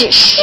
[0.00, 0.37] 乃是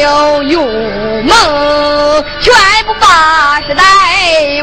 [0.00, 0.64] 性勇
[1.26, 2.50] 猛，却
[2.86, 3.82] 不把时代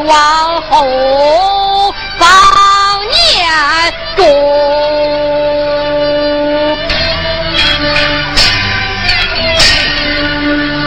[0.04, 2.28] 往后放
[3.06, 3.14] 念
[4.16, 4.26] 中。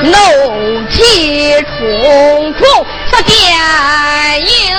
[0.02, 0.16] 怒
[0.90, 2.60] 气冲冲
[3.12, 3.30] 的电
[4.40, 4.76] 影，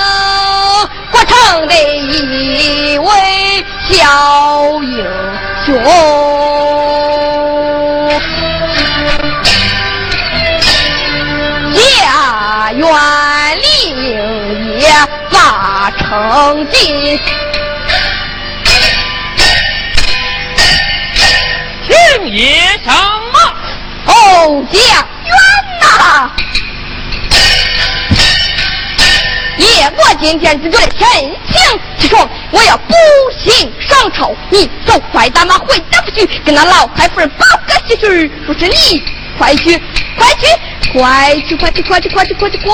[1.10, 3.08] 过城的一位
[3.88, 3.96] 小
[4.82, 5.02] 英
[5.64, 7.01] 雄。
[16.22, 17.18] 成绩。
[21.84, 22.94] 天爷赏
[23.32, 23.40] 骂，
[24.06, 25.34] 后将冤
[25.80, 26.30] 呐！
[29.58, 31.08] 夜我今天之罪，臣
[31.52, 31.60] 请
[31.98, 32.94] 起床，我要不
[33.36, 38.30] 幸上朝，你走快打马回大夫去，跟那老太夫人报个喜讯。
[38.46, 39.02] 不是你，
[39.36, 39.76] 快去，
[40.16, 40.46] 快去，
[40.92, 42.72] 快去，快去，快去，快去，快去，快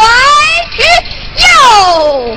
[0.77, 0.83] 去
[1.47, 2.37] 哟！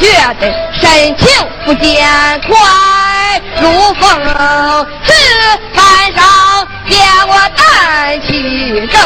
[0.00, 0.06] 觉
[0.40, 1.28] 得神情
[1.66, 2.08] 不见
[2.48, 2.56] 快，
[3.60, 4.08] 如风
[5.04, 5.12] 此
[5.74, 5.78] 番
[6.14, 8.28] 上见我胆气
[8.86, 8.98] 正，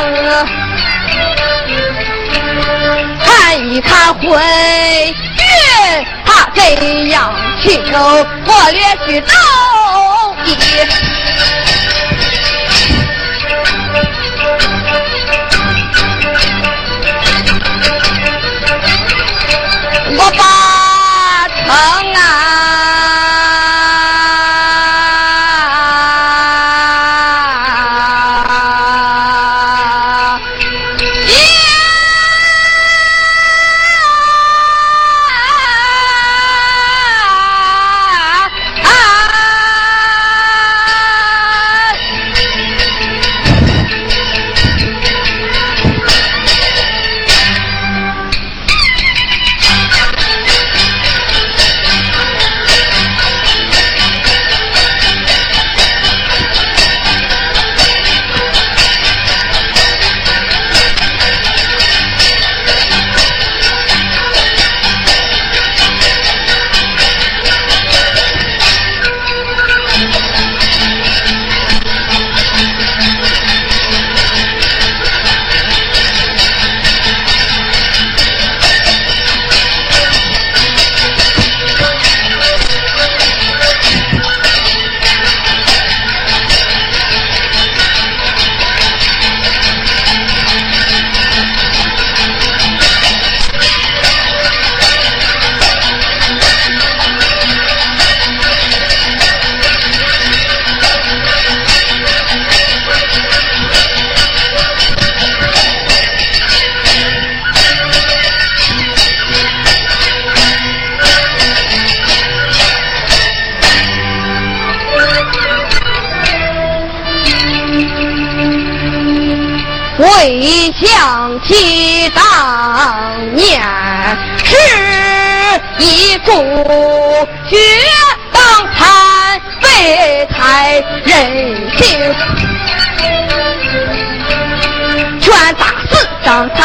[3.24, 5.12] 看一看昏云
[6.24, 6.62] 他怎
[7.10, 7.98] 样去求，
[8.46, 9.34] 我略去走
[10.44, 10.54] 一。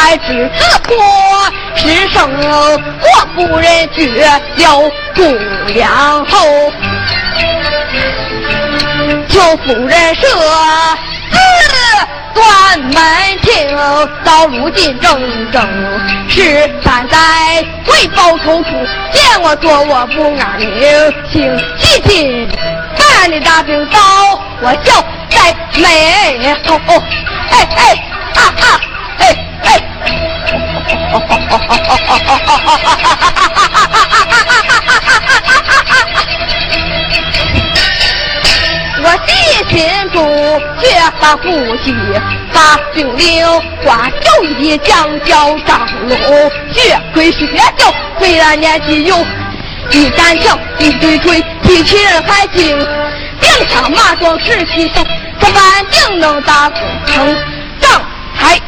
[0.00, 0.96] 打死张才之子婆，
[1.76, 5.22] 是生我夫人绝了姑
[5.74, 6.72] 娘后，
[9.28, 10.26] 求夫人赦。
[12.32, 12.94] 断门
[13.42, 13.76] 庭，
[14.24, 15.68] 到如今整整
[16.28, 17.18] 十三载，
[17.86, 18.70] 为报仇处，
[19.12, 20.70] 见我做我不安宁，
[21.30, 22.48] 请细听，
[22.96, 23.98] 把你大兵刀，
[24.62, 26.78] 我叫在眉头，
[27.50, 27.94] 哎哎
[28.36, 28.80] 啊啊，
[29.18, 29.36] 哎哎，
[39.02, 39.32] 我细
[39.68, 40.22] 心中
[40.80, 40.86] 却
[41.20, 41.92] 把呼吸，
[42.52, 43.44] 把兵令
[43.82, 46.16] 挂手一将叫张龙，
[46.72, 49.24] 血亏血叫，虽然年纪有，
[49.90, 52.78] 一杆枪一对锤，比亲人还精，
[53.40, 55.02] 兵强马壮十七手，
[55.40, 57.34] 这般定能打工程，
[57.80, 57.90] 张
[58.38, 58.60] 开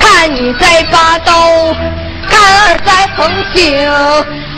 [0.00, 1.74] 看你再把刀，
[2.28, 3.20] 看儿在横
[3.54, 3.88] 行。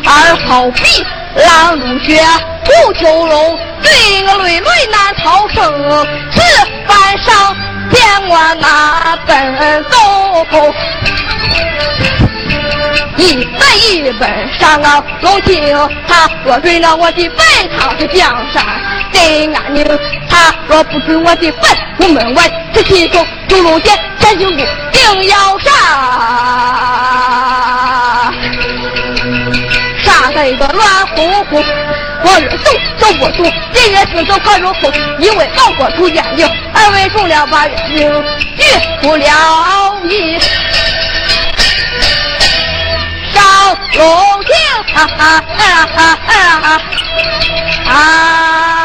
[0.07, 2.22] 二好比狼入血，
[2.64, 3.90] 不求荣，对
[4.26, 6.07] 我累累难逃生。
[6.30, 6.40] 此
[6.86, 7.57] 番上
[7.90, 9.97] 见我那奔走，
[13.16, 14.22] 一本一本
[14.59, 17.45] 上啊龙井，他若准了我的本，
[17.78, 18.62] 他是江山
[19.15, 19.83] 真安宁。
[20.29, 24.62] 他若不准我的本，我门外这七重九龙殿，千金谷
[24.93, 25.71] 定要杀。
[30.35, 31.62] 累得乱乎乎，
[32.25, 34.93] 我日走走不动，日月行走快如风。
[35.21, 38.12] 一位老国出奸佞，二位中了八月星，
[38.59, 38.62] 遇
[39.01, 40.41] 不了你。
[43.33, 43.45] 上
[43.95, 44.53] 龙庭，
[44.93, 46.81] 哈哈哈哈哈哈
[47.93, 48.84] 啊！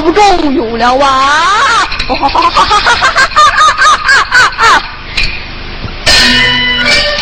[0.00, 1.84] 不中用了啊！
[2.06, 2.14] 不，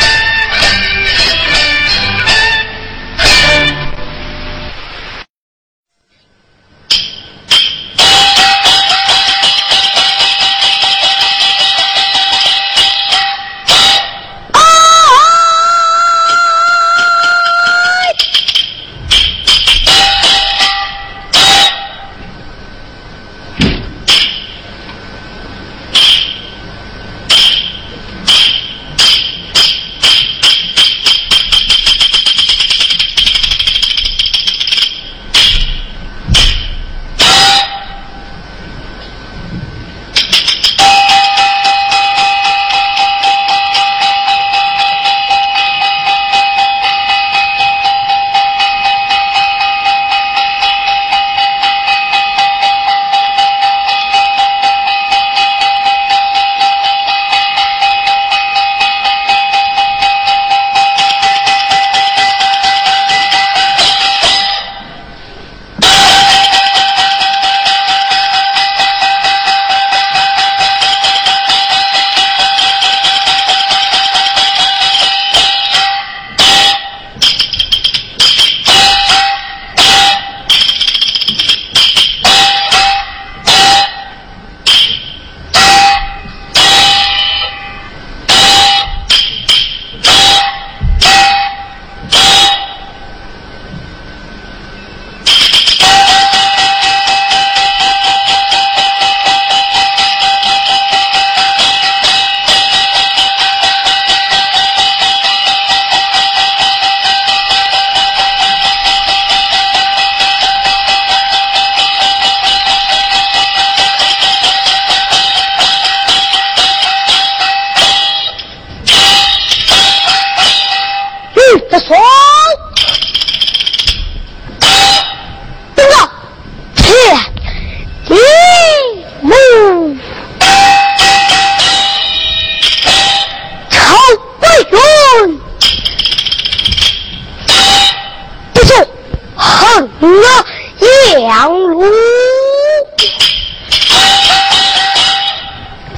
[140.00, 140.44] 请着他
[140.80, 141.30] 一枚烟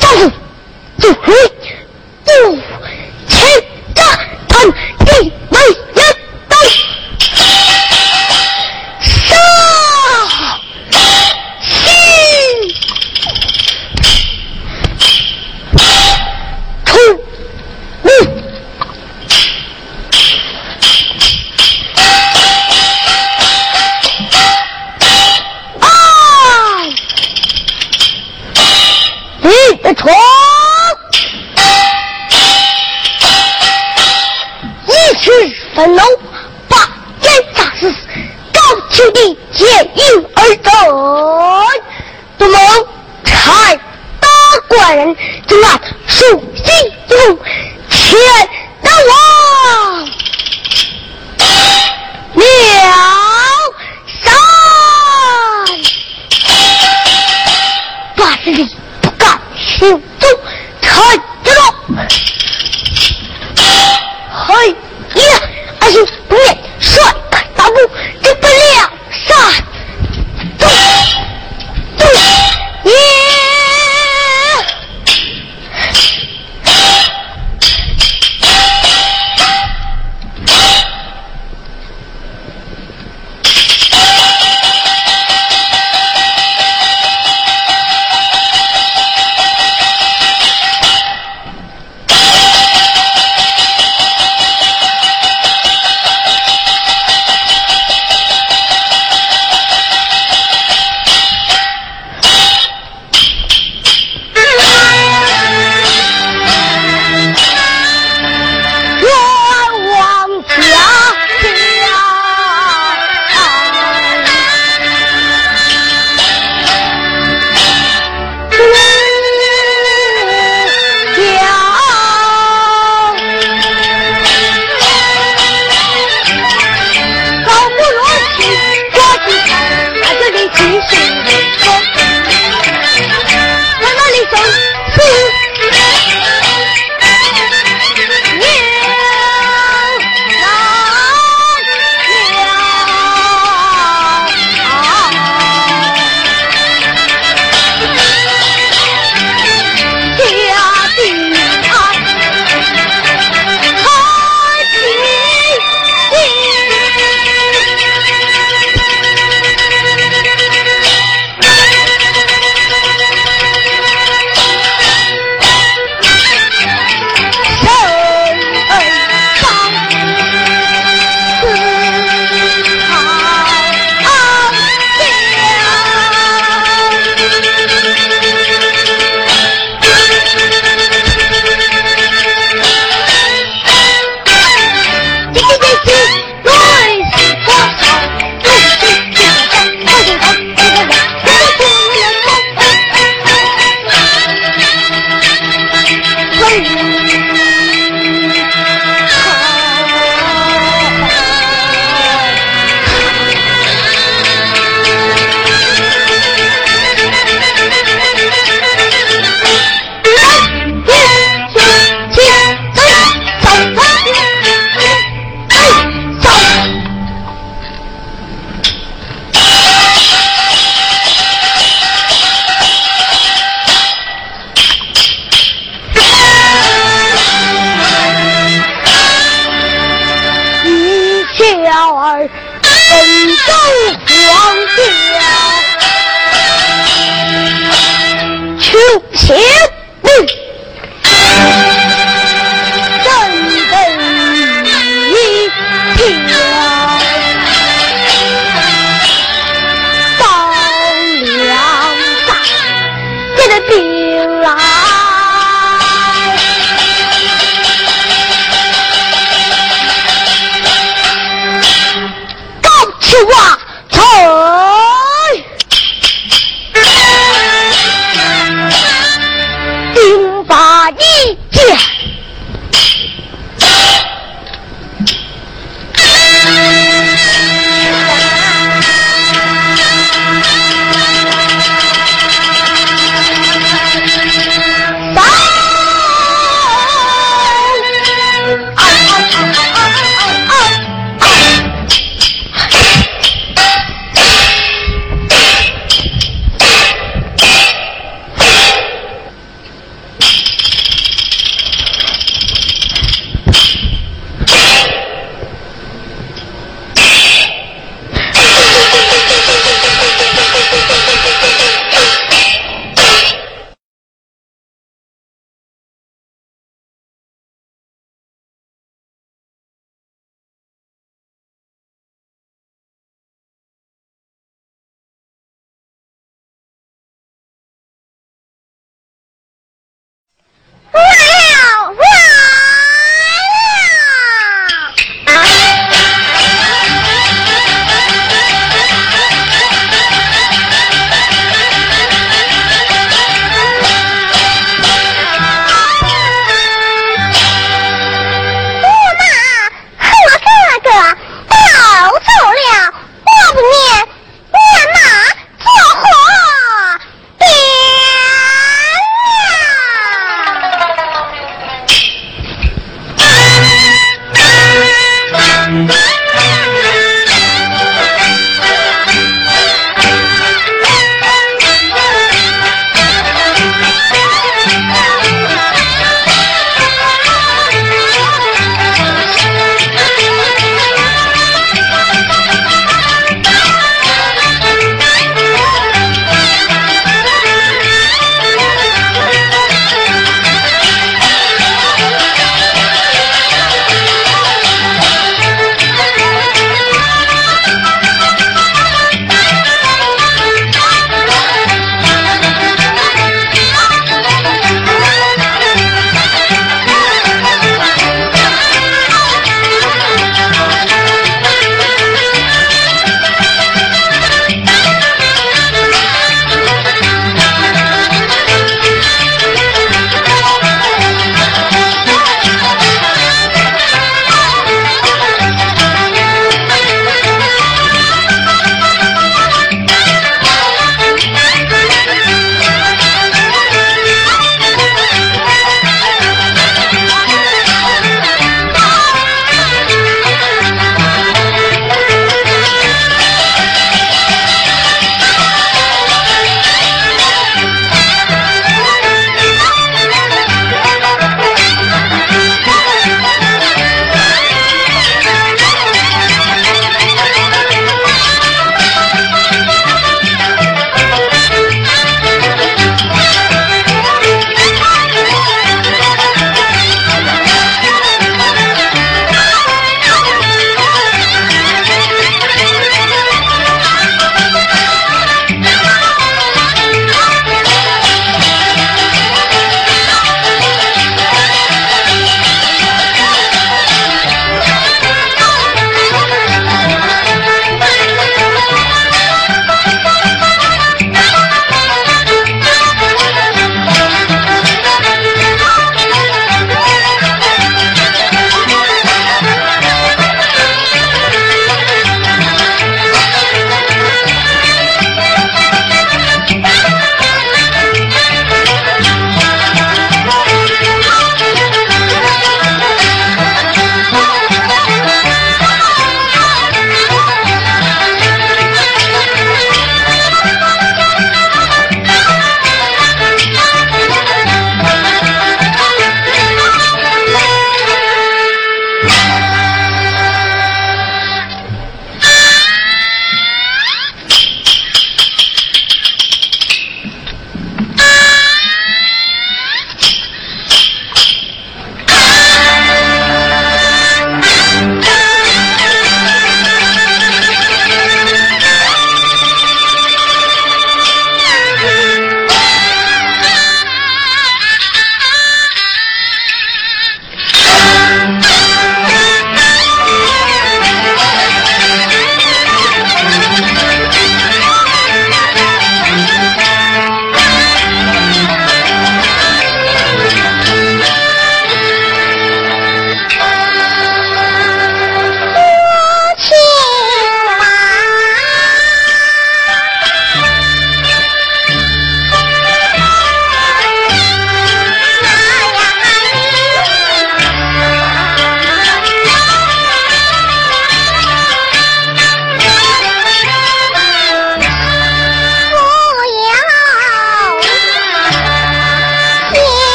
[0.00, 1.47] 刀。